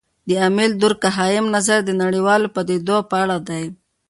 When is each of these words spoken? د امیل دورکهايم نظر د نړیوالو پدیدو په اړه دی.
د 0.27 0.31
امیل 0.47 0.71
دورکهايم 0.83 1.45
نظر 1.55 1.79
د 1.85 1.91
نړیوالو 2.03 2.51
پدیدو 2.55 2.97
په 3.09 3.15
اړه 3.23 3.37
دی. 3.49 3.65